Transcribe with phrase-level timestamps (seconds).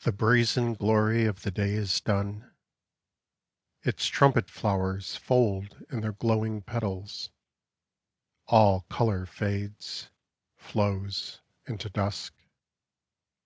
[0.00, 0.12] NOCTURNE.
[0.12, 2.50] HPHE brazen glory of the day is done;■*•
[3.82, 7.30] Its trumpet flowers Fold in their glowing petals:
[8.44, 10.10] All colour fades,
[10.58, 12.34] Flows into dusk.